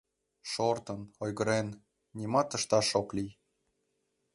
[0.51, 1.67] Шортын, ойгырен,
[2.17, 3.31] нимат ышташ ок лий.